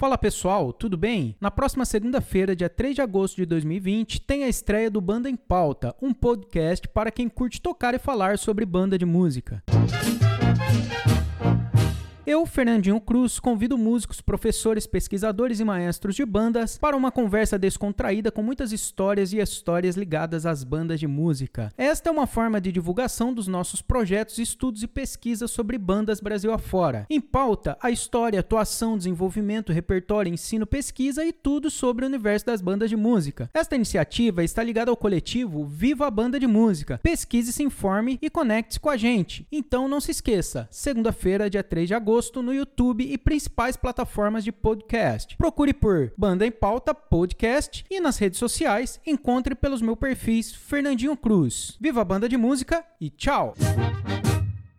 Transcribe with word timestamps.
Fala 0.00 0.16
pessoal, 0.16 0.72
tudo 0.72 0.96
bem? 0.96 1.36
Na 1.38 1.50
próxima 1.50 1.84
segunda-feira, 1.84 2.56
dia 2.56 2.70
3 2.70 2.94
de 2.94 3.02
agosto 3.02 3.36
de 3.36 3.44
2020, 3.44 4.22
tem 4.22 4.44
a 4.44 4.48
estreia 4.48 4.90
do 4.90 4.98
Banda 4.98 5.28
em 5.28 5.36
Pauta, 5.36 5.94
um 6.00 6.14
podcast 6.14 6.88
para 6.88 7.10
quem 7.10 7.28
curte 7.28 7.60
tocar 7.60 7.92
e 7.92 7.98
falar 7.98 8.38
sobre 8.38 8.64
banda 8.64 8.96
de 8.96 9.04
música. 9.04 9.62
Eu, 12.30 12.46
Fernandinho 12.46 13.00
Cruz, 13.00 13.40
convido 13.40 13.76
músicos, 13.76 14.20
professores, 14.20 14.86
pesquisadores 14.86 15.58
e 15.58 15.64
maestros 15.64 16.14
de 16.14 16.24
bandas 16.24 16.78
para 16.78 16.96
uma 16.96 17.10
conversa 17.10 17.58
descontraída 17.58 18.30
com 18.30 18.40
muitas 18.40 18.70
histórias 18.70 19.32
e 19.32 19.38
histórias 19.38 19.96
ligadas 19.96 20.46
às 20.46 20.62
bandas 20.62 21.00
de 21.00 21.08
música. 21.08 21.72
Esta 21.76 22.08
é 22.08 22.12
uma 22.12 22.28
forma 22.28 22.60
de 22.60 22.70
divulgação 22.70 23.34
dos 23.34 23.48
nossos 23.48 23.82
projetos, 23.82 24.38
estudos 24.38 24.84
e 24.84 24.86
pesquisas 24.86 25.50
sobre 25.50 25.76
bandas 25.76 26.20
Brasil 26.20 26.52
afora. 26.52 27.04
Em 27.10 27.20
pauta, 27.20 27.76
a 27.82 27.90
história, 27.90 28.38
atuação, 28.38 28.96
desenvolvimento, 28.96 29.72
repertório, 29.72 30.32
ensino, 30.32 30.68
pesquisa 30.68 31.24
e 31.24 31.32
tudo 31.32 31.68
sobre 31.68 32.04
o 32.04 32.08
universo 32.08 32.46
das 32.46 32.60
bandas 32.60 32.90
de 32.90 32.96
música. 32.96 33.50
Esta 33.52 33.74
iniciativa 33.74 34.44
está 34.44 34.62
ligada 34.62 34.88
ao 34.88 34.96
coletivo 34.96 35.66
Viva 35.66 36.06
a 36.06 36.10
Banda 36.12 36.38
de 36.38 36.46
Música. 36.46 37.00
Pesquise, 37.02 37.52
se 37.52 37.64
informe 37.64 38.20
e 38.22 38.30
conecte-se 38.30 38.78
com 38.78 38.88
a 38.88 38.96
gente. 38.96 39.48
Então 39.50 39.88
não 39.88 40.00
se 40.00 40.12
esqueça, 40.12 40.68
segunda-feira, 40.70 41.50
dia 41.50 41.64
3 41.64 41.88
de 41.88 41.94
agosto, 41.94 42.19
agosto 42.20 42.42
no 42.42 42.52
YouTube 42.52 43.02
e 43.02 43.16
principais 43.16 43.78
plataformas 43.78 44.44
de 44.44 44.52
podcast. 44.52 45.34
Procure 45.38 45.72
por 45.72 46.12
Banda 46.18 46.46
em 46.46 46.50
Pauta 46.50 46.94
Podcast 46.94 47.82
e 47.90 47.98
nas 47.98 48.18
redes 48.18 48.38
sociais 48.38 49.00
encontre 49.06 49.54
pelos 49.54 49.80
meus 49.80 49.98
perfis 49.98 50.52
Fernandinho 50.52 51.16
Cruz. 51.16 51.78
Viva 51.80 52.02
a 52.02 52.04
banda 52.04 52.28
de 52.28 52.36
música 52.36 52.84
e 53.00 53.08
tchau! 53.08 53.54